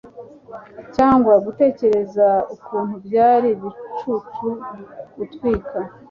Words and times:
cyangwa 0.95 1.33
gutekereza 1.45 2.27
ukuntu 2.55 2.95
byari 3.05 3.47
ibicucu 3.55 4.47
gutwika 5.17 5.77